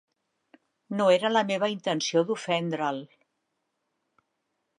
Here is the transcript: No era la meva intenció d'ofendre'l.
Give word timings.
No 1.01 1.07
era 1.17 1.31
la 1.37 1.43
meva 1.51 1.69
intenció 1.75 2.25
d'ofendre'l. 2.31 2.99